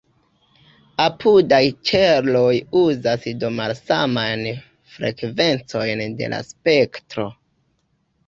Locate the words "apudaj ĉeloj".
1.03-2.53